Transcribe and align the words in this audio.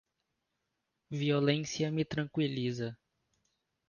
Violência 1.11 1.91
me 1.91 2.03
tranquiliza. 2.03 2.97